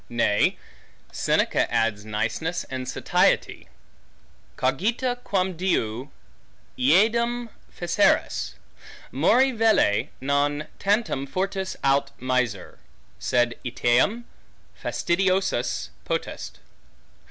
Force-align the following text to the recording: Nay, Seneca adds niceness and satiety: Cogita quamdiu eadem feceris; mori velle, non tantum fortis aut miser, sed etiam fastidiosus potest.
Nay, 0.09 0.57
Seneca 1.11 1.71
adds 1.71 2.03
niceness 2.05 2.63
and 2.71 2.89
satiety: 2.89 3.67
Cogita 4.57 5.19
quamdiu 5.23 6.09
eadem 6.75 7.49
feceris; 7.71 8.55
mori 9.11 9.51
velle, 9.51 10.07
non 10.19 10.65
tantum 10.79 11.27
fortis 11.27 11.75
aut 11.83 12.09
miser, 12.19 12.79
sed 13.19 13.53
etiam 13.63 14.23
fastidiosus 14.73 15.89
potest. 16.03 16.57